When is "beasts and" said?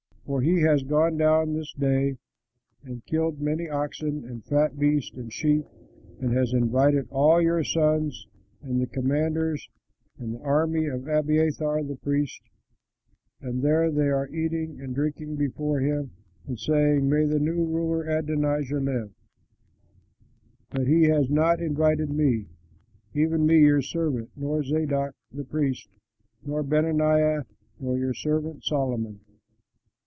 4.79-5.33